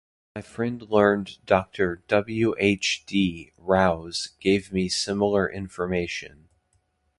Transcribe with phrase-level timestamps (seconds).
[0.35, 1.97] My learned friend Dr.
[2.07, 2.55] W.
[2.57, 3.03] H.
[3.05, 3.51] D.
[3.55, 6.49] Rouse gave me similar information.